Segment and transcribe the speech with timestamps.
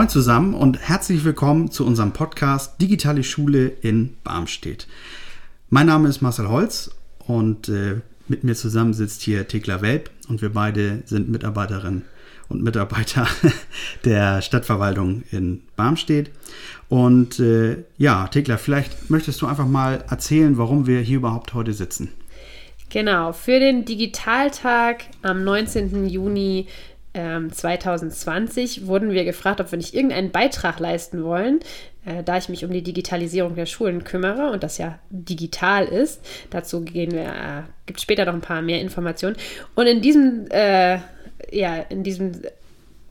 [0.00, 4.86] Moin zusammen und herzlich willkommen zu unserem Podcast Digitale Schule in Barmstedt.
[5.68, 6.92] Mein Name ist Marcel Holz
[7.26, 12.06] und äh, mit mir zusammen sitzt hier Thekla Welp und wir beide sind Mitarbeiterinnen
[12.48, 13.26] und Mitarbeiter
[14.06, 16.30] der Stadtverwaltung in Barmstedt.
[16.88, 21.74] Und äh, ja, Thekla, vielleicht möchtest du einfach mal erzählen, warum wir hier überhaupt heute
[21.74, 22.08] sitzen.
[22.88, 26.08] Genau, für den Digitaltag am 19.
[26.08, 26.66] Juni
[27.12, 31.60] 2020 ähm, wurden wir gefragt, ob wir nicht irgendeinen Beitrag leisten wollen,
[32.04, 36.24] äh, da ich mich um die Digitalisierung der Schulen kümmere und das ja digital ist.
[36.50, 39.36] Dazu gehen wir, äh, gibt später noch ein paar mehr Informationen.
[39.74, 40.98] Und in diesem, äh,
[41.50, 42.42] ja, in diesem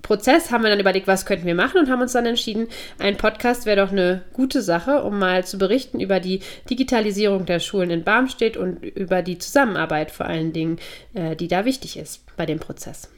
[0.02, 2.67] Prozess haben wir dann überlegt, was könnten wir machen und haben uns dann entschieden,
[3.00, 7.59] ein Podcast wäre doch eine gute Sache, um mal zu berichten über die Digitalisierung der
[7.59, 10.80] Schulen in Barmstedt und über die Zusammenarbeit vor allen Dingen,
[11.13, 13.09] äh, die da wichtig ist bei dem Prozess.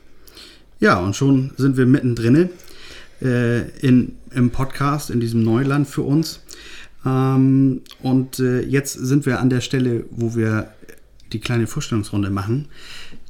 [0.81, 2.49] Ja, und schon sind wir mittendrin
[3.21, 6.41] äh, in, im Podcast, in diesem Neuland für uns.
[7.05, 10.73] Ähm, und äh, jetzt sind wir an der Stelle, wo wir
[11.31, 12.67] die kleine Vorstellungsrunde machen.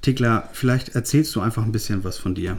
[0.01, 2.57] Thekla, vielleicht erzählst du einfach ein bisschen was von dir.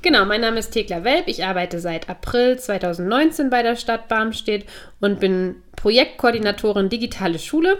[0.00, 1.28] Genau, mein Name ist Thekla Welp.
[1.28, 4.64] Ich arbeite seit April 2019 bei der Stadt Barmstedt
[5.00, 7.76] und bin Projektkoordinatorin Digitale Schule.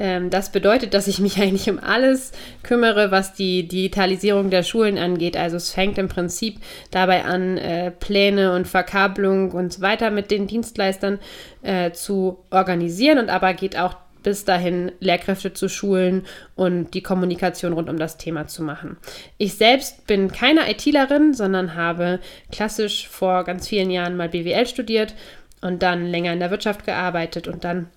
[0.00, 4.98] Ähm, das bedeutet, dass ich mich eigentlich um alles kümmere, was die Digitalisierung der Schulen
[4.98, 5.36] angeht.
[5.36, 6.56] Also es fängt im Prinzip
[6.90, 11.18] dabei an, äh, Pläne und Verkabelung und so weiter mit den Dienstleistern
[11.62, 17.72] äh, zu organisieren und aber geht auch bis dahin Lehrkräfte zu schulen und die Kommunikation
[17.72, 18.98] rund um das Thema zu machen.
[19.38, 22.20] Ich selbst bin keine ITlerin, sondern habe
[22.52, 25.14] klassisch vor ganz vielen Jahren mal BWL studiert
[25.62, 27.88] und dann länger in der Wirtschaft gearbeitet und dann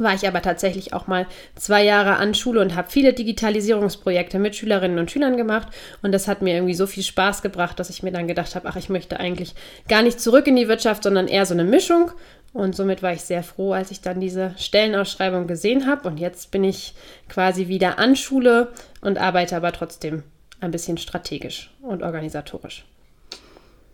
[0.00, 4.56] war ich aber tatsächlich auch mal zwei Jahre an Schule und habe viele Digitalisierungsprojekte mit
[4.56, 5.68] Schülerinnen und Schülern gemacht.
[6.02, 8.68] Und das hat mir irgendwie so viel Spaß gebracht, dass ich mir dann gedacht habe,
[8.68, 9.54] ach, ich möchte eigentlich
[9.88, 12.10] gar nicht zurück in die Wirtschaft, sondern eher so eine Mischung.
[12.52, 16.08] Und somit war ich sehr froh, als ich dann diese Stellenausschreibung gesehen habe.
[16.08, 16.94] Und jetzt bin ich
[17.28, 20.24] quasi wieder an Schule und arbeite aber trotzdem
[20.60, 22.84] ein bisschen strategisch und organisatorisch.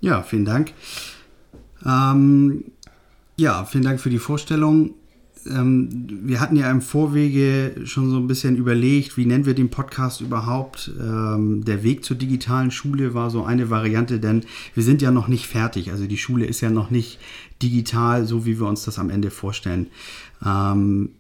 [0.01, 0.73] Ja, vielen Dank.
[1.85, 2.73] Ähm,
[3.37, 4.95] ja, vielen Dank für die Vorstellung
[5.51, 9.71] ähm, wir hatten ja im Vorwege schon so ein bisschen überlegt, wie nennen wir den
[9.71, 10.91] Podcast überhaupt.
[11.01, 15.29] Ähm, der Weg zur digitalen Schule war so eine Variante, denn wir sind ja noch
[15.29, 15.91] nicht fertig.
[15.91, 17.19] Also die Schule ist ja noch nicht
[17.63, 19.89] digital, so wie wir uns das am Ende vorstellen.
[20.45, 21.11] Ähm,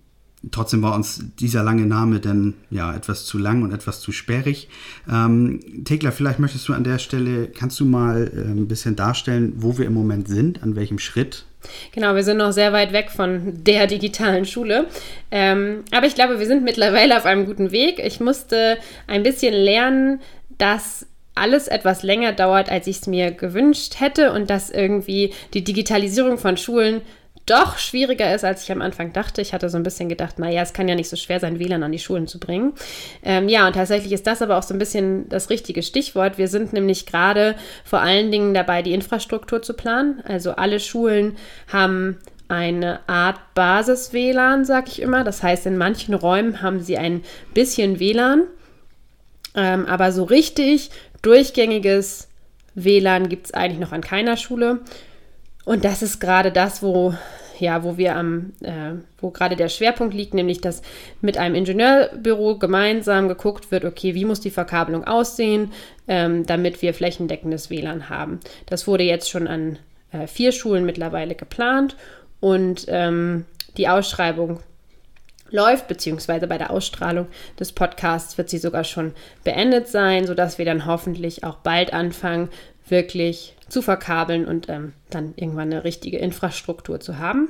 [0.50, 4.68] Trotzdem war uns dieser lange Name dann ja etwas zu lang und etwas zu sperrig.
[5.10, 9.54] Ähm, Thekla, vielleicht möchtest du an der Stelle, kannst du mal äh, ein bisschen darstellen,
[9.56, 11.46] wo wir im Moment sind, an welchem Schritt?
[11.92, 14.86] Genau, wir sind noch sehr weit weg von der digitalen Schule.
[15.30, 17.98] Ähm, aber ich glaube, wir sind mittlerweile auf einem guten Weg.
[17.98, 20.20] Ich musste ein bisschen lernen,
[20.58, 25.62] dass alles etwas länger dauert, als ich es mir gewünscht hätte und dass irgendwie die
[25.62, 27.02] Digitalisierung von Schulen
[27.46, 29.40] doch schwieriger ist, als ich am Anfang dachte.
[29.40, 31.84] Ich hatte so ein bisschen gedacht, naja, es kann ja nicht so schwer sein, WLAN
[31.84, 32.74] an die Schulen zu bringen.
[33.22, 36.38] Ähm, ja, und tatsächlich ist das aber auch so ein bisschen das richtige Stichwort.
[36.38, 37.54] Wir sind nämlich gerade
[37.84, 40.22] vor allen Dingen dabei, die Infrastruktur zu planen.
[40.26, 41.36] Also alle Schulen
[41.72, 42.18] haben
[42.48, 45.22] eine Art Basis-WLAN, sag ich immer.
[45.22, 47.22] Das heißt, in manchen Räumen haben sie ein
[47.54, 48.42] bisschen WLAN,
[49.54, 50.90] ähm, aber so richtig
[51.22, 52.28] durchgängiges
[52.74, 54.80] WLAN gibt es eigentlich noch an keiner Schule.
[55.66, 57.12] Und das ist gerade das, wo
[57.58, 60.82] ja, wo wir am, äh, wo gerade der Schwerpunkt liegt, nämlich dass
[61.20, 65.72] mit einem Ingenieurbüro gemeinsam geguckt wird, okay, wie muss die Verkabelung aussehen,
[66.08, 68.40] ähm, damit wir flächendeckendes WLAN haben.
[68.66, 69.78] Das wurde jetzt schon an
[70.12, 71.96] äh, vier Schulen mittlerweile geplant
[72.40, 73.46] und ähm,
[73.76, 74.60] die Ausschreibung
[75.50, 79.14] läuft, beziehungsweise bei der Ausstrahlung des Podcasts wird sie sogar schon
[79.44, 82.50] beendet sein, sodass wir dann hoffentlich auch bald anfangen,
[82.88, 87.48] wirklich zu verkabeln und ähm, dann irgendwann eine richtige Infrastruktur zu haben.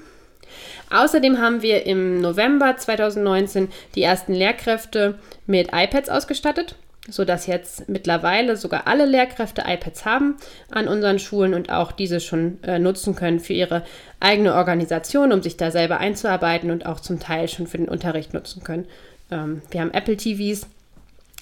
[0.91, 6.77] Außerdem haben wir im November 2019 die ersten Lehrkräfte mit iPads ausgestattet,
[7.09, 10.37] sodass jetzt mittlerweile sogar alle Lehrkräfte iPads haben
[10.71, 13.85] an unseren Schulen und auch diese schon äh, nutzen können für ihre
[14.21, 18.33] eigene Organisation, um sich da selber einzuarbeiten und auch zum Teil schon für den Unterricht
[18.33, 18.87] nutzen können.
[19.31, 20.67] Ähm, wir haben Apple TVs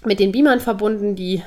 [0.04, 1.42] mit den Beamern verbunden, die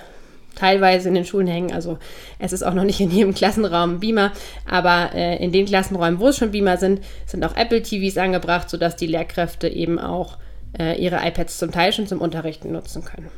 [0.57, 1.73] teilweise in den Schulen hängen.
[1.73, 1.97] Also
[2.39, 4.31] es ist auch noch nicht in jedem Klassenraum Beamer,
[4.69, 8.69] aber äh, in den Klassenräumen, wo es schon Beamer sind, sind auch Apple TVs angebracht,
[8.69, 10.37] sodass die Lehrkräfte eben auch
[10.77, 13.29] äh, ihre iPads zum Teil schon zum Unterrichten nutzen können.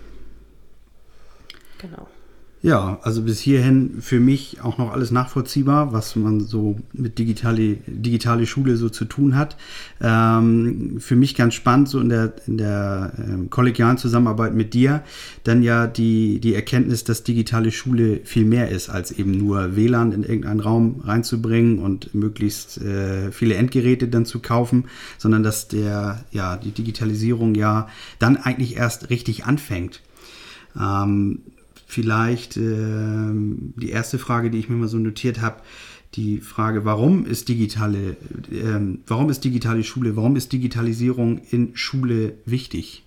[1.80, 2.08] Genau.
[2.62, 7.78] Ja, also bis hierhin für mich auch noch alles nachvollziehbar, was man so mit digitale,
[7.88, 9.56] digitale Schule so zu tun hat.
[10.02, 15.04] Ähm, für mich ganz spannend, so in der, in der ähm, kollegialen Zusammenarbeit mit dir,
[15.46, 20.12] dann ja die, die Erkenntnis, dass digitale Schule viel mehr ist, als eben nur WLAN
[20.12, 24.84] in irgendeinen Raum reinzubringen und möglichst äh, viele Endgeräte dann zu kaufen,
[25.18, 27.88] sondern dass der, ja, die Digitalisierung ja
[28.20, 30.02] dann eigentlich erst richtig anfängt.
[30.78, 31.40] Ähm,
[31.90, 35.62] vielleicht äh, die erste Frage, die ich mir mal so notiert habe,
[36.14, 38.12] die Frage, warum ist digitale,
[38.52, 43.04] äh, warum ist digitale Schule, warum ist Digitalisierung in Schule wichtig?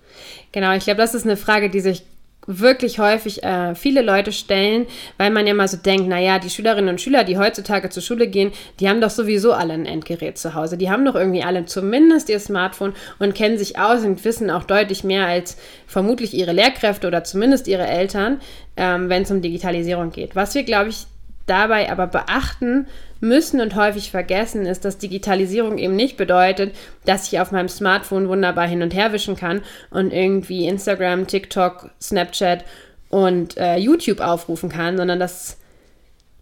[0.50, 2.02] Genau, ich glaube, das ist eine Frage, die sich
[2.46, 4.86] wirklich häufig äh, viele Leute stellen,
[5.16, 8.26] weil man ja mal so denkt, naja, die Schülerinnen und Schüler, die heutzutage zur Schule
[8.26, 10.76] gehen, die haben doch sowieso alle ein Endgerät zu Hause.
[10.76, 14.64] Die haben doch irgendwie alle zumindest ihr Smartphone und kennen sich aus und wissen auch
[14.64, 15.56] deutlich mehr als
[15.86, 18.40] vermutlich ihre Lehrkräfte oder zumindest ihre Eltern,
[18.76, 20.34] ähm, wenn es um Digitalisierung geht.
[20.34, 21.06] Was wir, glaube ich,
[21.46, 22.86] dabei aber beachten
[23.20, 26.74] müssen und häufig vergessen, ist, dass Digitalisierung eben nicht bedeutet,
[27.04, 31.90] dass ich auf meinem Smartphone wunderbar hin und her wischen kann und irgendwie Instagram, TikTok,
[32.00, 32.64] Snapchat
[33.08, 35.58] und äh, YouTube aufrufen kann, sondern dass,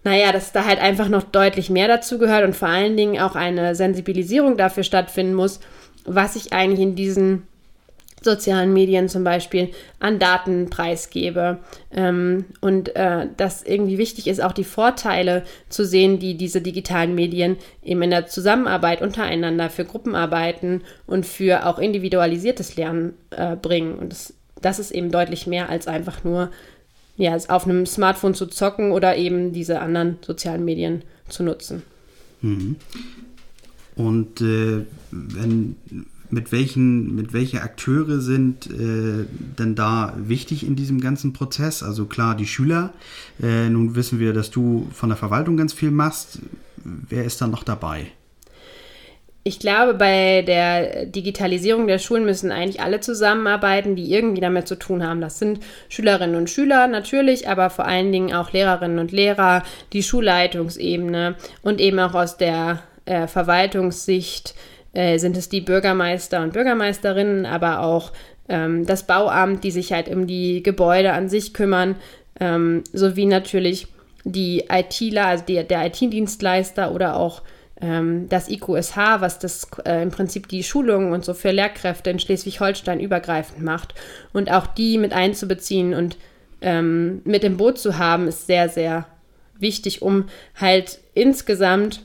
[0.04, 3.36] naja, dass da halt einfach noch deutlich mehr dazu gehört und vor allen Dingen auch
[3.36, 5.60] eine Sensibilisierung dafür stattfinden muss,
[6.04, 7.46] was ich eigentlich in diesen
[8.22, 11.58] sozialen Medien zum Beispiel an Daten preisgebe.
[11.92, 17.14] Ähm, und äh, dass irgendwie wichtig ist, auch die Vorteile zu sehen, die diese digitalen
[17.14, 23.98] Medien eben in der Zusammenarbeit untereinander für Gruppenarbeiten und für auch individualisiertes Lernen äh, bringen.
[23.98, 26.50] Und das, das ist eben deutlich mehr als einfach nur
[27.16, 31.82] ja, auf einem Smartphone zu zocken oder eben diese anderen sozialen Medien zu nutzen.
[32.40, 32.76] Mhm.
[33.96, 35.76] Und äh, wenn
[36.30, 39.26] mit welchen, mit welche Akteure sind äh,
[39.58, 41.82] denn da wichtig in diesem ganzen Prozess?
[41.82, 42.92] Also klar, die Schüler.
[43.42, 46.40] Äh, nun wissen wir, dass du von der Verwaltung ganz viel machst.
[46.84, 48.06] Wer ist da noch dabei?
[49.42, 54.78] Ich glaube, bei der Digitalisierung der Schulen müssen eigentlich alle zusammenarbeiten, die irgendwie damit zu
[54.78, 55.22] tun haben.
[55.22, 59.62] Das sind Schülerinnen und Schüler natürlich, aber vor allen Dingen auch Lehrerinnen und Lehrer,
[59.94, 64.54] die Schulleitungsebene und eben auch aus der äh, Verwaltungssicht
[64.92, 68.12] äh, sind es die Bürgermeister und Bürgermeisterinnen, aber auch
[68.48, 71.96] ähm, das Bauamt, die sich halt um die Gebäude an sich kümmern,
[72.38, 73.86] ähm, sowie natürlich
[74.24, 77.42] die ITler, also die, der IT-Dienstleister oder auch
[77.80, 82.18] ähm, das IQSH, was das äh, im Prinzip die Schulungen und so für Lehrkräfte in
[82.18, 83.94] Schleswig-Holstein übergreifend macht.
[84.32, 86.18] Und auch die mit einzubeziehen und
[86.60, 89.06] ähm, mit im Boot zu haben, ist sehr, sehr
[89.58, 90.26] wichtig, um
[90.56, 92.04] halt insgesamt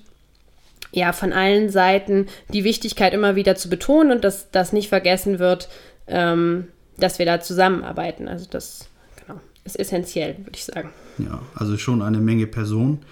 [0.95, 5.39] ja von allen Seiten die Wichtigkeit immer wieder zu betonen und dass das nicht vergessen
[5.39, 5.69] wird,
[6.07, 8.27] ähm, dass wir da zusammenarbeiten.
[8.27, 8.87] Also das
[9.25, 10.89] genau, ist essentiell, würde ich sagen.
[11.17, 13.03] Ja, also schon eine Menge Personen.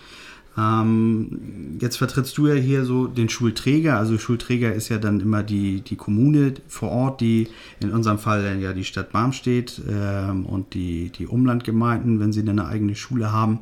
[0.57, 3.97] Ähm, jetzt vertrittst du ja hier so den Schulträger.
[3.97, 7.47] Also Schulträger ist ja dann immer die, die Kommune vor Ort, die
[7.79, 12.59] in unserem Fall ja die Stadt Barmstedt ähm, und die, die Umlandgemeinden, wenn sie dann
[12.59, 13.59] eine eigene Schule haben.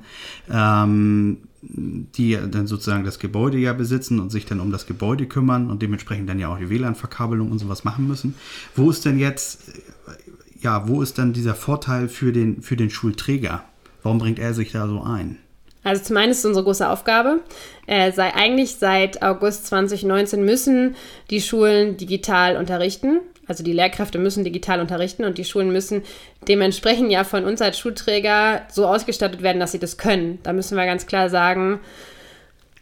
[0.49, 5.69] Ähm, die dann sozusagen das Gebäude ja besitzen und sich dann um das Gebäude kümmern
[5.69, 8.33] und dementsprechend dann ja auch die WLAN-Verkabelung und sowas machen müssen.
[8.75, 9.71] Wo ist denn jetzt,
[10.59, 13.63] ja, wo ist dann dieser Vorteil für den, für den Schulträger?
[14.01, 15.37] Warum bringt er sich da so ein?
[15.83, 17.39] Also zum einen ist es unsere große Aufgabe.
[17.87, 20.95] Äh, sei eigentlich seit August 2019 müssen
[21.29, 23.19] die Schulen digital unterrichten.
[23.47, 26.03] Also die Lehrkräfte müssen digital unterrichten und die Schulen müssen
[26.47, 30.39] dementsprechend ja von uns als Schulträger so ausgestattet werden, dass sie das können.
[30.43, 31.79] Da müssen wir ganz klar sagen,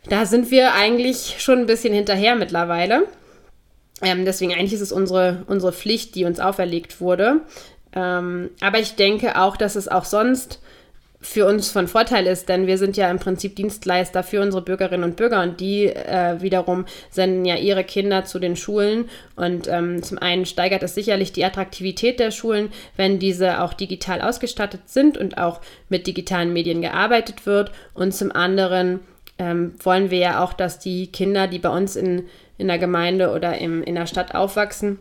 [0.08, 3.04] da sind wir eigentlich schon ein bisschen hinterher mittlerweile.
[4.02, 7.42] Ähm, deswegen eigentlich ist es unsere, unsere Pflicht, die uns auferlegt wurde.
[7.96, 10.62] Ähm, aber ich denke auch, dass es auch sonst
[11.22, 15.04] für uns von Vorteil ist, denn wir sind ja im Prinzip Dienstleister für unsere Bürgerinnen
[15.04, 20.02] und Bürger und die äh, wiederum senden ja ihre Kinder zu den Schulen und ähm,
[20.02, 25.18] zum einen steigert es sicherlich die Attraktivität der Schulen, wenn diese auch digital ausgestattet sind
[25.18, 25.60] und auch
[25.90, 29.02] mit digitalen Medien gearbeitet wird und zum anderen
[29.40, 33.32] ähm, wollen wir ja auch, dass die Kinder, die bei uns in, in der Gemeinde
[33.32, 35.00] oder im, in der Stadt aufwachsen,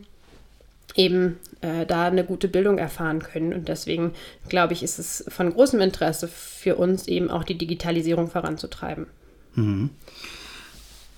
[0.99, 3.55] eben äh, da eine gute Bildung erfahren können.
[3.55, 4.13] Und deswegen
[4.49, 9.07] glaube ich, ist es von großem Interesse für uns eben auch die Digitalisierung voranzutreiben.
[9.55, 9.91] Mhm.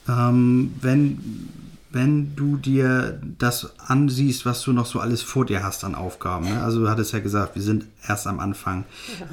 [0.08, 1.48] Ähm, wenn,
[1.92, 6.48] wenn du dir das ansiehst, was du noch so alles vor dir hast an Aufgaben,
[6.48, 6.62] ne?
[6.62, 8.84] also du hattest ja gesagt, wir sind erst am Anfang.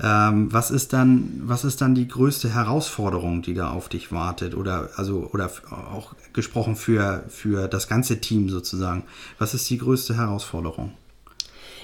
[0.01, 0.29] Ja.
[0.29, 4.55] Ähm, was ist dann, was ist dann die größte Herausforderung, die da auf dich wartet?
[4.55, 5.51] Oder also oder
[5.93, 9.03] auch gesprochen für, für das ganze Team sozusagen.
[9.37, 10.93] Was ist die größte Herausforderung?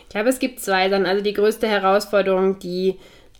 [0.03, 1.05] Ich glaube, es gibt zwei dann.
[1.05, 2.95] Also die größte Herausforderung, die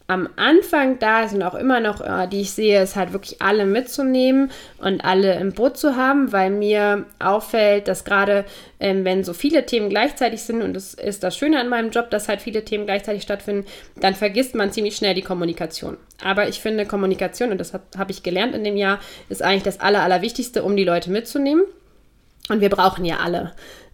[0.07, 3.41] am Anfang da ist und auch immer noch, äh, die ich sehe, ist halt wirklich
[3.41, 8.43] alle mitzunehmen und alle im Boot zu haben, weil mir auffällt, dass gerade
[8.79, 12.09] ähm, wenn so viele Themen gleichzeitig sind und das ist das Schöne an meinem Job,
[12.09, 15.97] dass halt viele Themen gleichzeitig stattfinden, dann vergisst man ziemlich schnell die Kommunikation.
[16.21, 19.63] Aber ich finde Kommunikation, und das habe hab ich gelernt in dem Jahr, ist eigentlich
[19.63, 21.63] das Aller, Allerwichtigste, um die Leute mitzunehmen.
[22.49, 23.53] Und wir brauchen ja alle.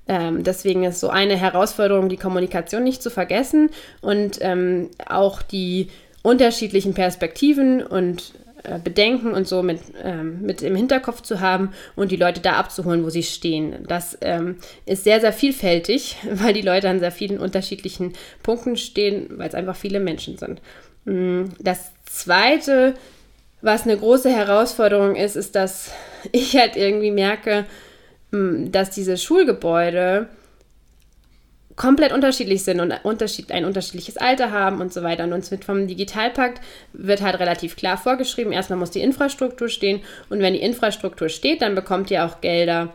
[0.09, 3.69] Ähm, deswegen ist so eine Herausforderung, die Kommunikation nicht zu vergessen
[4.01, 5.89] und ähm, auch die
[6.23, 12.11] unterschiedlichen Perspektiven und äh, Bedenken und so mit, ähm, mit im Hinterkopf zu haben und
[12.11, 13.85] die Leute da abzuholen, wo sie stehen.
[13.87, 19.27] Das ähm, ist sehr, sehr vielfältig, weil die Leute an sehr vielen unterschiedlichen Punkten stehen,
[19.37, 20.59] weil es einfach viele Menschen sind.
[21.05, 22.95] Mm, das Zweite,
[23.61, 25.91] was eine große Herausforderung ist, ist, dass
[26.31, 27.65] ich halt irgendwie merke,
[28.31, 30.27] dass diese Schulgebäude
[31.79, 35.23] komplett unterschiedlich sind und unterschied, ein unterschiedliches Alter haben und so weiter.
[35.23, 40.01] Und uns wird vom Digitalpakt wird halt relativ klar vorgeschrieben, erstmal muss die Infrastruktur stehen
[40.29, 42.93] und wenn die Infrastruktur steht, dann bekommt ihr auch Gelder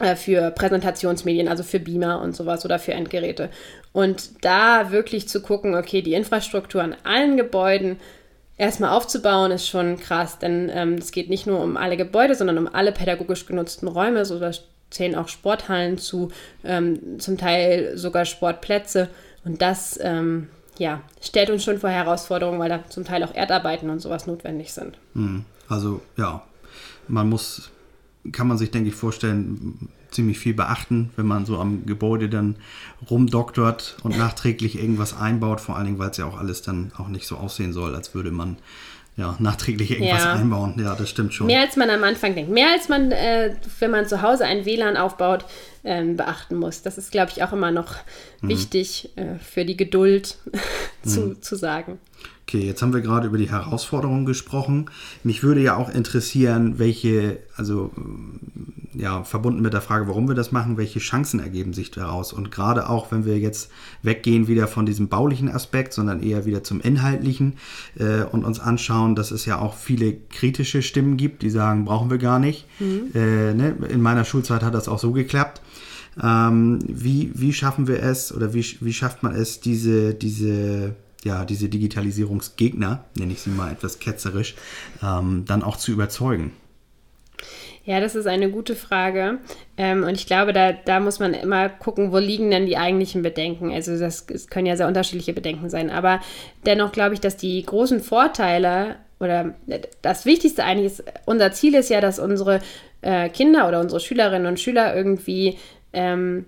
[0.00, 3.50] äh, für Präsentationsmedien, also für Beamer und sowas oder für Endgeräte.
[3.92, 8.00] Und da wirklich zu gucken, okay, die Infrastruktur an allen Gebäuden
[8.56, 12.58] erstmal aufzubauen, ist schon krass, denn ähm, es geht nicht nur um alle Gebäude, sondern
[12.58, 14.24] um alle pädagogisch genutzten Räume.
[14.24, 14.50] So da
[14.90, 16.30] zählen auch Sporthallen zu,
[16.64, 19.08] ähm, zum Teil sogar Sportplätze.
[19.44, 23.90] Und das ähm, ja, stellt uns schon vor Herausforderungen, weil da zum Teil auch Erdarbeiten
[23.90, 24.98] und sowas notwendig sind.
[25.14, 25.44] Hm.
[25.68, 26.42] Also ja,
[27.08, 27.70] man muss,
[28.30, 32.56] kann man sich, denke ich, vorstellen, ziemlich viel beachten, wenn man so am Gebäude dann
[33.10, 37.08] rumdoktort und nachträglich irgendwas einbaut, vor allen Dingen, weil es ja auch alles dann auch
[37.08, 38.56] nicht so aussehen soll, als würde man
[39.16, 40.32] ja, nachträglich irgendwas ja.
[40.32, 40.74] einbauen.
[40.78, 41.46] Ja, das stimmt schon.
[41.46, 42.50] Mehr als man am Anfang denkt.
[42.50, 45.44] Mehr als man, äh, wenn man zu Hause ein WLAN aufbaut,
[45.84, 46.82] ähm, beachten muss.
[46.82, 47.94] Das ist, glaube ich, auch immer noch
[48.40, 48.48] mhm.
[48.48, 50.38] wichtig äh, für die Geduld
[51.04, 51.42] zu, mhm.
[51.42, 51.98] zu sagen.
[52.52, 54.90] Okay, jetzt haben wir gerade über die Herausforderungen gesprochen.
[55.24, 57.92] Mich würde ja auch interessieren, welche, also
[58.92, 62.30] ja, verbunden mit der Frage, warum wir das machen, welche Chancen ergeben sich daraus?
[62.34, 63.70] Und gerade auch, wenn wir jetzt
[64.02, 67.54] weggehen wieder von diesem baulichen Aspekt, sondern eher wieder zum inhaltlichen
[67.98, 72.10] äh, und uns anschauen, dass es ja auch viele kritische Stimmen gibt, die sagen, brauchen
[72.10, 72.66] wir gar nicht.
[72.80, 73.12] Mhm.
[73.14, 73.76] Äh, ne?
[73.88, 75.62] In meiner Schulzeit hat das auch so geklappt.
[76.22, 80.94] Ähm, wie, wie schaffen wir es oder wie, wie schafft man es, diese, diese
[81.24, 84.54] ja, diese Digitalisierungsgegner, nenne ich sie mal etwas ketzerisch,
[85.02, 86.52] ähm, dann auch zu überzeugen?
[87.84, 89.38] Ja, das ist eine gute Frage.
[89.76, 93.22] Ähm, und ich glaube, da, da muss man immer gucken, wo liegen denn die eigentlichen
[93.22, 93.72] Bedenken.
[93.72, 95.90] Also das, das können ja sehr unterschiedliche Bedenken sein.
[95.90, 96.20] Aber
[96.64, 99.54] dennoch glaube ich, dass die großen Vorteile oder
[100.00, 102.60] das Wichtigste eigentlich ist, unser Ziel ist ja, dass unsere
[103.00, 105.58] äh, Kinder oder unsere Schülerinnen und Schüler irgendwie
[105.92, 106.46] ähm,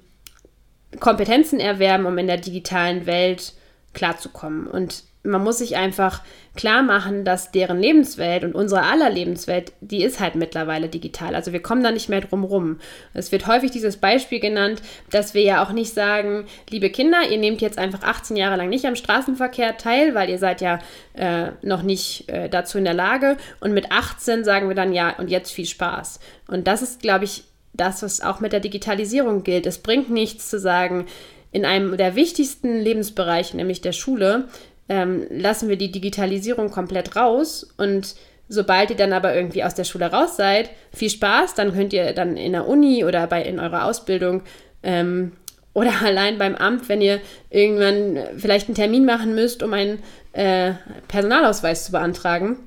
[1.01, 3.55] Kompetenzen erwerben, um in der digitalen Welt
[3.95, 4.67] klarzukommen.
[4.67, 6.23] Und man muss sich einfach
[6.55, 11.35] klar machen, dass deren Lebenswelt und unsere aller Lebenswelt, die ist halt mittlerweile digital.
[11.35, 12.79] Also wir kommen da nicht mehr drum rum.
[13.15, 17.39] Es wird häufig dieses Beispiel genannt, dass wir ja auch nicht sagen, liebe Kinder, ihr
[17.39, 20.79] nehmt jetzt einfach 18 Jahre lang nicht am Straßenverkehr teil, weil ihr seid ja
[21.15, 23.39] äh, noch nicht äh, dazu in der Lage.
[23.61, 26.21] Und mit 18 sagen wir dann ja, und jetzt viel Spaß.
[26.49, 29.67] Und das ist, glaube ich, das, was auch mit der Digitalisierung gilt.
[29.67, 31.07] Es bringt nichts zu sagen,
[31.55, 34.49] in einem der wichtigsten Lebensbereiche, nämlich der Schule,
[34.89, 38.17] ähm, lassen wir die Digitalisierung komplett raus und
[38.49, 42.13] sobald ihr dann aber irgendwie aus der Schule raus seid, viel Spaß, dann könnt ihr
[42.13, 44.43] dann in der Uni oder bei, in eurer Ausbildung
[44.83, 45.33] ähm,
[45.75, 47.21] oder allein beim Amt, wenn ihr
[47.51, 50.73] irgendwann vielleicht einen Termin machen müsst, um einen äh,
[51.07, 52.59] Personalausweis zu beantragen,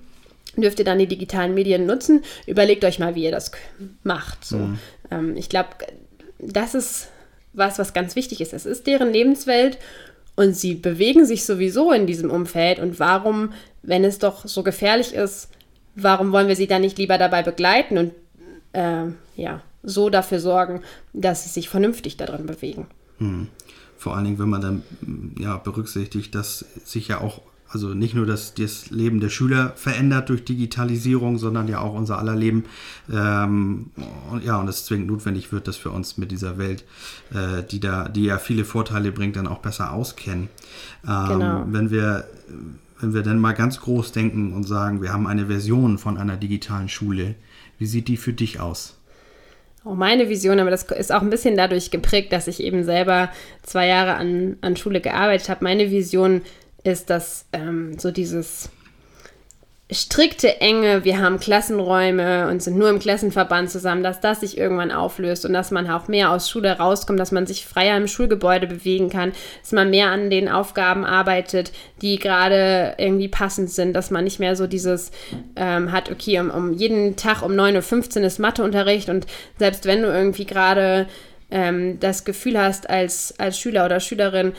[0.56, 2.24] dürft ihr dann die digitalen Medien nutzen.
[2.46, 3.52] Überlegt euch mal, wie ihr das
[4.04, 4.46] macht.
[4.46, 4.58] So.
[4.58, 4.80] Mhm.
[5.12, 5.72] Ähm, ich glaube,
[6.40, 7.10] das ist
[7.58, 8.54] was, was ganz wichtig ist.
[8.54, 9.78] Es ist deren Lebenswelt
[10.36, 12.80] und sie bewegen sich sowieso in diesem Umfeld.
[12.80, 15.50] Und warum, wenn es doch so gefährlich ist,
[15.96, 18.14] warum wollen wir sie dann nicht lieber dabei begleiten und
[18.74, 20.82] äh, ja, so dafür sorgen,
[21.14, 22.88] dass sie sich vernünftig darin bewegen?
[23.18, 23.48] Hm.
[23.98, 24.84] Vor allen Dingen, wenn man dann
[25.40, 30.30] ja, berücksichtigt, dass sich ja auch also nicht nur das, das Leben der Schüler verändert
[30.30, 32.66] durch Digitalisierung, sondern ja auch unser aller Leben.
[33.12, 33.92] Ähm,
[34.32, 36.86] und, ja, und es zwingend notwendig wird, dass wir uns mit dieser Welt,
[37.34, 40.50] äh, die da, die ja viele Vorteile bringt, dann auch besser auskennen.
[41.08, 41.66] Ähm, genau.
[41.68, 42.26] Wenn wir
[43.00, 46.36] wenn wir dann mal ganz groß denken und sagen, wir haben eine Version von einer
[46.36, 47.36] digitalen Schule,
[47.78, 48.96] wie sieht die für dich aus?
[49.86, 53.30] Oh, meine Vision, aber das ist auch ein bisschen dadurch geprägt, dass ich eben selber
[53.64, 55.64] zwei Jahre an, an Schule gearbeitet habe.
[55.64, 56.42] Meine Vision
[56.88, 58.70] ist, dass ähm, so dieses
[59.90, 64.92] strikte Enge, wir haben Klassenräume und sind nur im Klassenverband zusammen, dass das sich irgendwann
[64.92, 68.68] auflöst und dass man auch mehr aus Schule rauskommt, dass man sich freier im Schulgebäude
[68.68, 74.12] bewegen kann, dass man mehr an den Aufgaben arbeitet, die gerade irgendwie passend sind, dass
[74.12, 75.12] man nicht mehr so dieses
[75.56, 79.26] ähm, hat, okay, um, um jeden Tag um 9.15 Uhr ist Matheunterricht und
[79.58, 81.08] selbst wenn du irgendwie gerade
[81.50, 84.52] ähm, das Gefühl hast als, als Schüler oder Schülerin,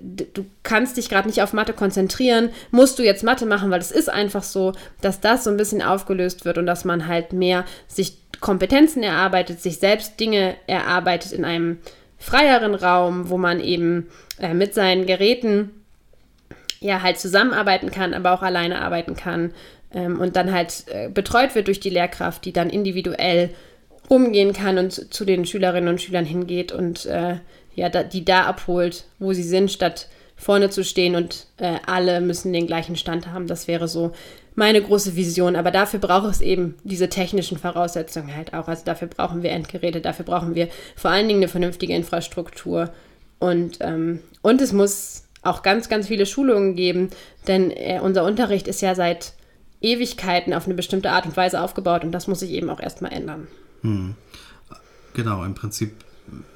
[0.00, 3.90] du kannst dich gerade nicht auf Mathe konzentrieren, musst du jetzt Mathe machen, weil es
[3.90, 7.64] ist einfach so, dass das so ein bisschen aufgelöst wird und dass man halt mehr
[7.88, 11.78] sich Kompetenzen erarbeitet, sich selbst Dinge erarbeitet in einem
[12.18, 15.70] freieren Raum, wo man eben äh, mit seinen Geräten
[16.80, 19.52] ja halt zusammenarbeiten kann, aber auch alleine arbeiten kann
[19.92, 23.50] ähm, und dann halt äh, betreut wird durch die Lehrkraft, die dann individuell
[24.08, 27.36] umgehen kann und zu den Schülerinnen und Schülern hingeht und äh,
[27.76, 32.20] ja, da, die da abholt, wo sie sind, statt vorne zu stehen und äh, alle
[32.20, 33.46] müssen den gleichen Stand haben.
[33.46, 34.12] Das wäre so
[34.54, 35.54] meine große Vision.
[35.54, 38.68] Aber dafür braucht es eben diese technischen Voraussetzungen halt auch.
[38.68, 42.90] Also dafür brauchen wir Endgeräte, dafür brauchen wir vor allen Dingen eine vernünftige Infrastruktur.
[43.38, 47.10] Und, ähm, und es muss auch ganz, ganz viele Schulungen geben,
[47.46, 49.34] denn äh, unser Unterricht ist ja seit
[49.80, 53.12] Ewigkeiten auf eine bestimmte Art und Weise aufgebaut und das muss sich eben auch erstmal
[53.12, 53.46] ändern.
[53.82, 54.14] Hm.
[55.14, 55.92] Genau, im Prinzip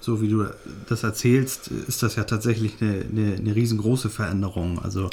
[0.01, 0.47] so wie du
[0.89, 4.79] das erzählst, ist das ja tatsächlich eine, eine, eine riesengroße Veränderung.
[4.79, 5.11] Also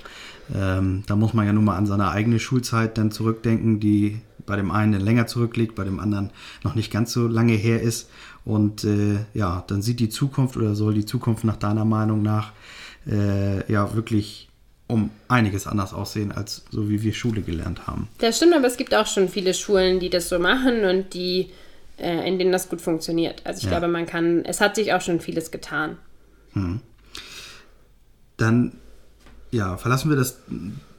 [0.56, 4.56] ähm, da muss man ja nur mal an seine eigene Schulzeit dann zurückdenken, die bei
[4.56, 6.32] dem einen länger zurückliegt, bei dem anderen
[6.64, 8.10] noch nicht ganz so lange her ist.
[8.46, 12.54] Und äh, ja, dann sieht die Zukunft oder soll die Zukunft nach deiner Meinung nach
[13.06, 14.48] äh, ja wirklich
[14.88, 18.08] um einiges anders aussehen, als so wie wir Schule gelernt haben.
[18.20, 21.50] Das stimmt, aber es gibt auch schon viele Schulen, die das so machen und die
[21.98, 23.42] äh, in denen das gut funktioniert.
[23.46, 23.72] Also ich ja.
[23.72, 25.98] glaube, man kann, es hat sich auch schon vieles getan.
[26.54, 26.82] Hm.
[28.38, 28.74] Dann,
[29.52, 30.40] ja, verlassen wir das,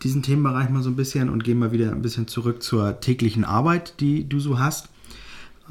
[0.02, 3.44] diesen Themenbereich mal so ein bisschen und gehen mal wieder ein bisschen zurück zur täglichen
[3.44, 4.88] Arbeit, die du so hast.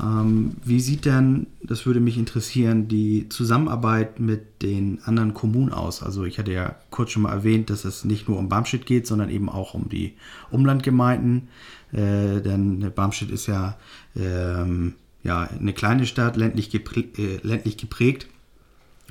[0.01, 6.03] Ähm, wie sieht denn, das würde mich interessieren, die Zusammenarbeit mit den anderen Kommunen aus?
[6.03, 9.07] Also ich hatte ja kurz schon mal erwähnt, dass es nicht nur um Barmstedt geht,
[9.07, 10.13] sondern eben auch um die
[10.51, 11.47] Umlandgemeinden.
[11.91, 13.77] Äh, denn Barmstedt ist ja
[14.15, 17.19] ähm, ja, eine kleine Stadt, ländlich, geprägt.
[17.19, 18.27] Äh, ländlich geprägt.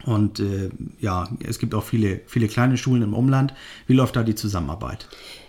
[0.05, 3.55] Und äh, ja, es gibt auch viele, viele kleine Schulen im Umland.
[3.87, 5.09] Wie läuft da die Zusammenarbeit?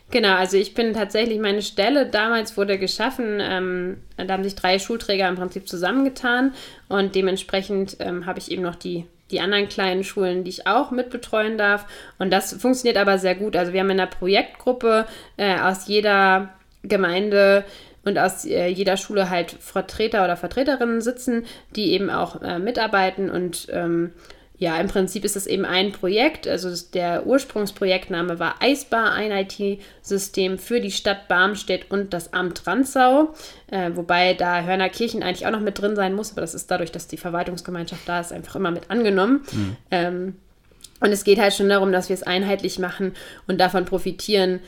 [0.09, 4.79] Genau, also ich bin tatsächlich, meine Stelle damals wurde geschaffen, ähm, da haben sich drei
[4.79, 6.53] Schulträger im Prinzip zusammengetan
[6.87, 10.91] und dementsprechend ähm, habe ich eben noch die, die anderen kleinen Schulen, die ich auch
[10.91, 11.85] mitbetreuen darf.
[12.19, 13.57] Und das funktioniert aber sehr gut.
[13.57, 17.65] Also wir haben in einer Projektgruppe äh, aus jeder Gemeinde
[18.07, 23.29] und aus äh, jeder Schule halt Vertreter oder Vertreterinnen sitzen, die eben auch äh, mitarbeiten
[23.29, 24.11] und ähm,
[24.59, 26.47] ja, im Prinzip ist es eben ein Projekt.
[26.47, 33.35] Also der Ursprungsprojektname war Eisbar, ein IT-System für die Stadt Barmstedt und das Amt Ranzau.
[33.69, 36.91] Äh, wobei da Hörnerkirchen eigentlich auch noch mit drin sein muss, aber das ist dadurch,
[36.91, 39.43] dass die Verwaltungsgemeinschaft da ist, einfach immer mit angenommen.
[39.51, 39.75] Mhm.
[39.91, 40.35] Ähm,
[41.01, 43.13] und es geht halt schon darum, dass wir es einheitlich machen
[43.45, 44.59] und davon profitieren,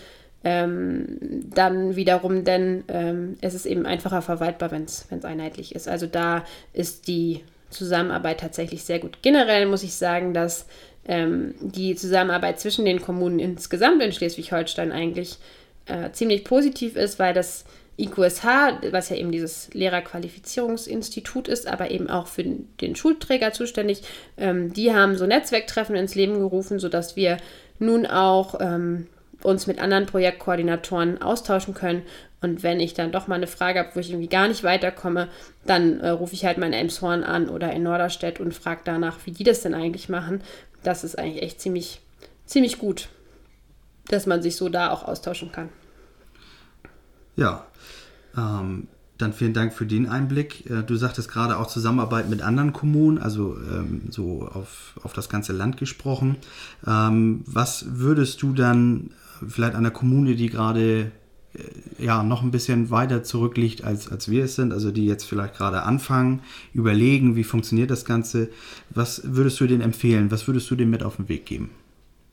[0.43, 1.17] ähm,
[1.53, 5.87] dann wiederum, denn ähm, es ist eben einfacher verwaltbar, wenn es einheitlich ist.
[5.87, 9.19] Also da ist die Zusammenarbeit tatsächlich sehr gut.
[9.21, 10.65] Generell muss ich sagen, dass
[11.07, 15.37] ähm, die Zusammenarbeit zwischen den Kommunen insgesamt in Schleswig-Holstein eigentlich
[15.85, 17.65] äh, ziemlich positiv ist, weil das
[17.97, 18.45] IQSH,
[18.91, 24.03] was ja eben dieses Lehrerqualifizierungsinstitut ist, aber eben auch für den Schulträger zuständig,
[24.37, 27.37] ähm, die haben so Netzwerktreffen ins Leben gerufen, sodass wir
[27.77, 29.07] nun auch ähm,
[29.43, 32.03] uns mit anderen Projektkoordinatoren austauschen können.
[32.41, 35.27] Und wenn ich dann doch mal eine Frage habe, wo ich irgendwie gar nicht weiterkomme,
[35.65, 39.31] dann äh, rufe ich halt in Elmshorn an oder in Norderstedt und frage danach, wie
[39.31, 40.41] die das denn eigentlich machen.
[40.83, 42.01] Das ist eigentlich echt ziemlich,
[42.45, 43.09] ziemlich gut,
[44.07, 45.69] dass man sich so da auch austauschen kann.
[47.35, 47.65] Ja,
[48.37, 48.87] ähm,
[49.19, 50.69] dann vielen Dank für den Einblick.
[50.69, 55.27] Äh, du sagtest gerade auch Zusammenarbeit mit anderen Kommunen, also ähm, so auf, auf das
[55.27, 56.37] ganze Land gesprochen.
[56.87, 59.11] Ähm, was würdest du dann
[59.47, 61.11] vielleicht einer Kommune, die gerade
[61.53, 65.23] äh, ja noch ein bisschen weiter zurückliegt, als, als wir es sind, also die jetzt
[65.23, 66.41] vielleicht gerade anfangen,
[66.73, 68.49] überlegen, wie funktioniert das Ganze.
[68.89, 70.31] Was würdest du denen empfehlen?
[70.31, 71.71] Was würdest du denen mit auf den Weg geben?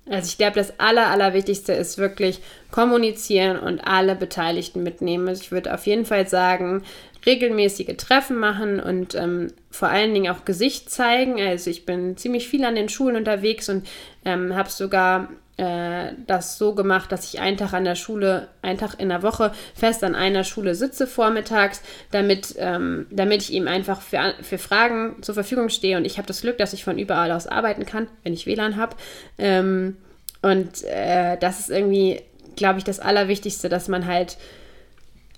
[0.08, 2.40] Also ich glaube, das Aller, Allerwichtigste ist wirklich
[2.70, 5.26] kommunizieren und alle Beteiligten mitnehmen.
[5.26, 6.82] Also ich würde auf jeden Fall sagen,
[7.26, 11.40] regelmäßige Treffen machen und ähm, vor allen Dingen auch Gesicht zeigen.
[11.40, 13.84] Also ich bin ziemlich viel an den Schulen unterwegs und
[14.24, 18.78] ähm, habe sogar äh, das so gemacht, dass ich einen Tag an der Schule, einen
[18.78, 23.68] Tag in der Woche fest an einer Schule sitze vormittags, damit, ähm, damit ich ihm
[23.68, 25.96] einfach für, für Fragen zur Verfügung stehe.
[25.96, 28.76] Und ich habe das Glück, dass ich von überall aus arbeiten kann, wenn ich WLAN
[28.76, 28.96] habe.
[29.38, 29.96] Ähm,
[30.42, 32.22] und äh, das ist irgendwie
[32.56, 34.36] glaube ich, das Allerwichtigste, dass man halt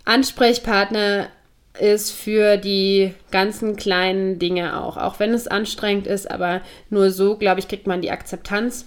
[0.04, 1.28] Ansprechpartner
[1.78, 4.96] ist für die ganzen kleinen Dinge auch.
[4.96, 8.86] Auch wenn es anstrengend ist, aber nur so, glaube ich, kriegt man die Akzeptanz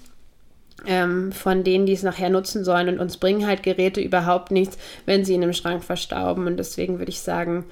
[0.85, 2.89] ähm, von denen, die es nachher nutzen sollen.
[2.89, 6.47] Und uns bringen halt Geräte überhaupt nichts, wenn sie in einem Schrank verstauben.
[6.47, 7.65] Und deswegen würde ich sagen,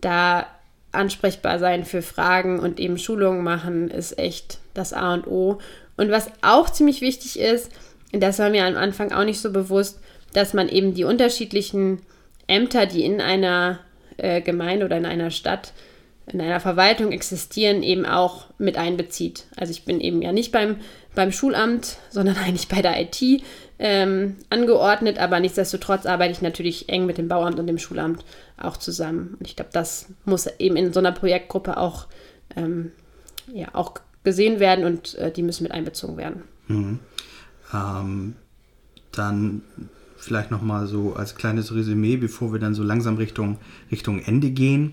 [0.00, 0.46] da
[0.92, 5.58] ansprechbar sein für Fragen und eben Schulungen machen, ist echt das A und O.
[5.96, 7.70] Und was auch ziemlich wichtig ist,
[8.12, 10.00] das war mir am Anfang auch nicht so bewusst,
[10.32, 12.00] dass man eben die unterschiedlichen
[12.46, 13.78] Ämter, die in einer
[14.16, 15.72] äh, Gemeinde oder in einer Stadt,
[16.26, 19.46] in einer Verwaltung existieren, eben auch mit einbezieht.
[19.56, 20.76] Also ich bin eben ja nicht beim,
[21.14, 23.42] beim Schulamt, sondern eigentlich bei der IT
[23.78, 28.24] ähm, angeordnet, aber nichtsdestotrotz arbeite ich natürlich eng mit dem Bauamt und dem Schulamt
[28.58, 29.36] auch zusammen.
[29.38, 32.06] Und ich glaube, das muss eben in so einer Projektgruppe auch,
[32.56, 32.92] ähm,
[33.52, 36.42] ja, auch gesehen werden und äh, die müssen mit einbezogen werden.
[36.68, 36.98] Mhm.
[37.72, 38.34] Ähm,
[39.12, 39.62] dann
[40.16, 43.56] vielleicht nochmal so als kleines Resümee, bevor wir dann so langsam Richtung,
[43.90, 44.92] Richtung Ende gehen.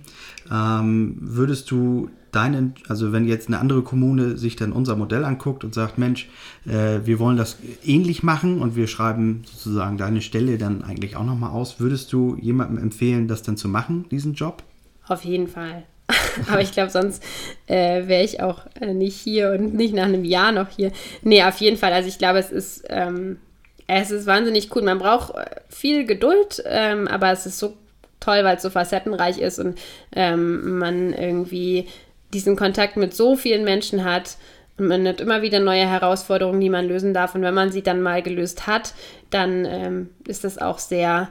[0.49, 5.63] Ähm, würdest du deinen, also wenn jetzt eine andere Kommune sich dann unser Modell anguckt
[5.63, 6.30] und sagt, Mensch,
[6.65, 11.26] äh, wir wollen das ähnlich machen und wir schreiben sozusagen deine Stelle dann eigentlich auch
[11.26, 14.62] nochmal aus, würdest du jemandem empfehlen, das dann zu machen, diesen Job?
[15.08, 15.84] Auf jeden Fall.
[16.52, 17.23] Aber ich glaube, sonst
[17.65, 20.91] äh, wäre ich auch äh, nicht hier und nicht nach einem Jahr noch hier.
[21.23, 21.91] Nee, auf jeden Fall.
[21.91, 23.38] Also ich glaube, es ist, ähm,
[23.88, 24.84] es ist wahnsinnig cool.
[24.84, 27.76] Man braucht äh, viel Geduld, ähm, aber es ist so
[28.19, 29.80] toll, weil es so facettenreich ist und
[30.15, 31.88] ähm, man irgendwie
[32.34, 34.38] diesen Kontakt mit so vielen Menschen hat.
[34.78, 37.36] Und man hat immer wieder neue Herausforderungen, die man lösen darf.
[37.36, 38.94] Und wenn man sie dann mal gelöst hat,
[39.30, 41.30] dann ähm, ist das auch sehr,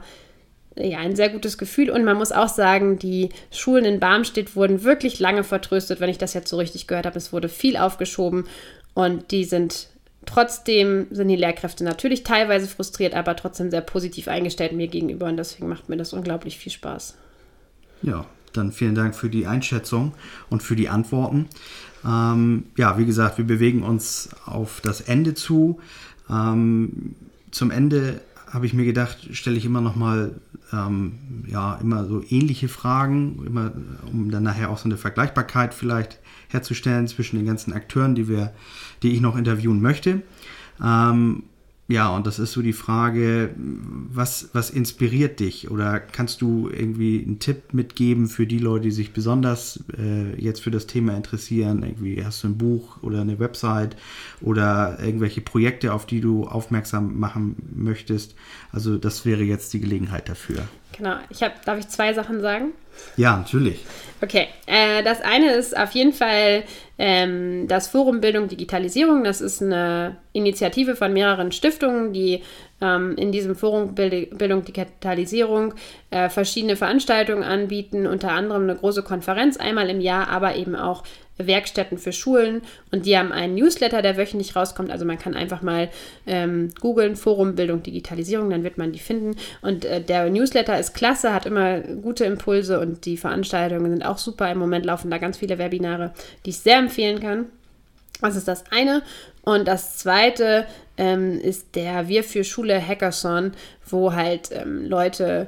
[0.75, 1.89] ja, ein sehr gutes Gefühl.
[1.89, 6.17] Und man muss auch sagen, die Schulen in Barmstedt wurden wirklich lange vertröstet, wenn ich
[6.17, 7.17] das jetzt so richtig gehört habe.
[7.17, 8.45] Es wurde viel aufgeschoben
[8.93, 9.87] und die sind
[10.25, 15.27] trotzdem, sind die Lehrkräfte natürlich teilweise frustriert, aber trotzdem sehr positiv eingestellt mir gegenüber.
[15.27, 17.15] Und deswegen macht mir das unglaublich viel Spaß.
[18.01, 18.25] Ja,
[18.57, 20.13] dann vielen Dank für die Einschätzung
[20.49, 21.47] und für die Antworten.
[22.05, 25.79] Ähm, ja, wie gesagt, wir bewegen uns auf das Ende zu.
[26.29, 27.15] Ähm,
[27.51, 30.39] zum Ende habe ich mir gedacht, stelle ich immer noch mal
[30.71, 33.71] ähm, ja immer so ähnliche Fragen, immer
[34.11, 38.53] um dann nachher auch so eine Vergleichbarkeit vielleicht herzustellen zwischen den ganzen Akteuren, die wir,
[39.03, 40.21] die ich noch interviewen möchte.
[40.83, 41.43] Ähm,
[41.89, 45.71] ja, und das ist so die Frage, was, was inspiriert dich?
[45.71, 50.61] Oder kannst du irgendwie einen Tipp mitgeben für die Leute, die sich besonders äh, jetzt
[50.61, 51.83] für das Thema interessieren?
[51.83, 53.95] Irgendwie hast du ein Buch oder eine Website
[54.41, 58.35] oder irgendwelche Projekte, auf die du aufmerksam machen möchtest?
[58.73, 60.67] Also das wäre jetzt die Gelegenheit dafür.
[60.97, 61.15] Genau.
[61.29, 62.73] Ich hab, darf ich zwei Sachen sagen?
[63.15, 63.85] Ja, natürlich.
[64.21, 64.47] Okay.
[64.65, 66.63] Äh, das eine ist auf jeden Fall
[66.97, 69.23] ähm, das Forum Bildung Digitalisierung.
[69.23, 72.41] Das ist eine Initiative von mehreren Stiftungen, die
[72.81, 75.75] ähm, in diesem Forum Bild Bildung Digitalisierung
[76.09, 81.03] äh, verschiedene Veranstaltungen anbieten, unter anderem eine große Konferenz einmal im Jahr, aber eben auch
[81.37, 84.91] Werkstätten für Schulen und die haben einen Newsletter, der wöchentlich rauskommt.
[84.91, 85.89] Also man kann einfach mal
[86.25, 89.35] ähm, googeln, Forum Bildung Digitalisierung, dann wird man die finden.
[89.61, 94.17] Und äh, der Newsletter ist klasse, hat immer gute Impulse und die Veranstaltungen sind auch
[94.17, 94.51] super.
[94.51, 96.13] Im Moment laufen da ganz viele Webinare,
[96.45, 97.45] die ich sehr empfehlen kann.
[98.21, 99.03] Das ist das eine.
[99.43, 100.65] Und das zweite
[100.97, 103.53] ähm, ist der Wir für Schule Hackathon,
[103.85, 105.47] wo halt ähm, Leute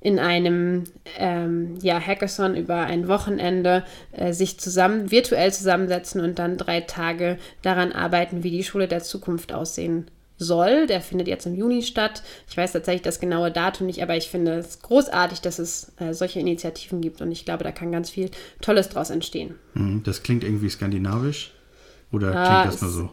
[0.00, 0.84] in einem
[1.16, 7.38] ähm, ja, Hackathon über ein Wochenende äh, sich zusammen, virtuell zusammensetzen und dann drei Tage
[7.62, 10.06] daran arbeiten, wie die Schule der Zukunft aussehen
[10.38, 10.86] soll.
[10.86, 12.22] Der findet jetzt im Juni statt.
[12.48, 16.14] Ich weiß tatsächlich das genaue Datum nicht, aber ich finde es großartig, dass es äh,
[16.14, 18.30] solche Initiativen gibt und ich glaube, da kann ganz viel
[18.60, 19.56] Tolles draus entstehen.
[19.74, 21.52] Hm, das klingt irgendwie skandinavisch.
[22.10, 23.10] Oder klingt das nur so?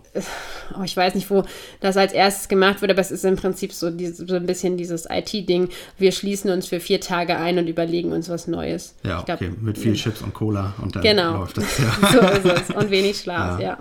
[0.79, 1.43] oh, ich weiß nicht, wo
[1.81, 4.77] das als erstes gemacht wird, aber es ist im Prinzip so, diese, so ein bisschen
[4.77, 5.67] dieses IT-Ding.
[5.97, 8.95] Wir schließen uns für vier Tage ein und überlegen uns was Neues.
[9.03, 11.39] Ja, glaub, okay, mit viel Chips und Cola und dann genau.
[11.39, 11.65] läuft das.
[11.79, 12.11] Ja.
[12.11, 12.75] so ist es.
[12.75, 13.65] Und wenig Schlaf, ja.
[13.65, 13.77] Ja,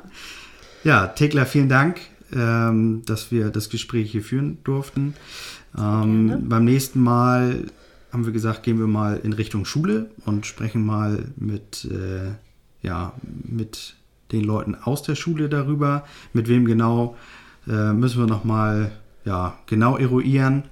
[0.83, 2.01] ja Tekla, vielen Dank,
[2.35, 5.15] ähm, dass wir das Gespräch hier führen durften.
[5.79, 7.67] Ähm, beim nächsten Mal
[8.13, 12.33] haben wir gesagt, gehen wir mal in Richtung Schule und sprechen mal mit, äh,
[12.83, 13.95] ja, mit
[14.33, 16.05] den Leuten aus der Schule darüber.
[16.33, 17.17] Mit wem genau
[17.67, 18.93] äh, müssen wir nochmal
[19.25, 20.65] ja, genau eruieren.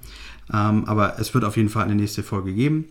[0.53, 2.85] Ähm, aber es wird auf jeden Fall eine nächste Folge geben.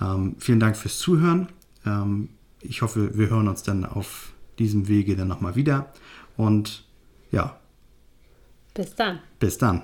[0.00, 1.48] Ähm, vielen Dank fürs Zuhören.
[1.86, 2.28] Ähm,
[2.60, 5.92] ich hoffe, wir hören uns dann auf diesem Wege dann nochmal wieder.
[6.36, 6.84] Und
[7.30, 7.58] ja.
[8.74, 9.20] Bis dann.
[9.38, 9.82] Bis dann.